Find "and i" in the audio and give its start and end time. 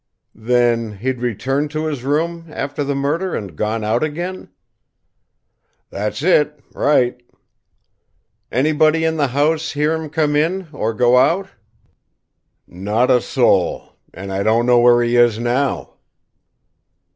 14.11-14.41